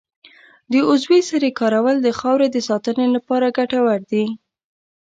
د 0.71 0.73
عضوي 0.89 1.19
سرې 1.29 1.49
کارول 1.59 1.97
د 2.01 2.07
خاورې 2.19 2.47
د 2.51 2.57
ساتنې 2.67 3.07
لپاره 3.15 3.53
ګټور 3.57 3.99
دي. 4.11 4.25